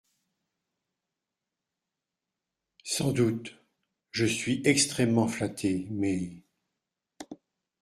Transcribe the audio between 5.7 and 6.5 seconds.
mais…